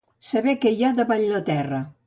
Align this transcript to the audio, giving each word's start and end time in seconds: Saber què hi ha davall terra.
Saber 0.29 0.55
què 0.63 0.71
hi 0.77 0.81
ha 0.87 0.91
davall 1.01 1.39
terra. 1.51 1.87